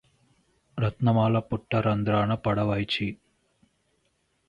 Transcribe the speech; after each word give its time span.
రత్నమాల 0.77 1.39
పుట్ట 1.39 1.75
రంధ్రాన 1.85 2.33
పడవైచి 2.45 3.07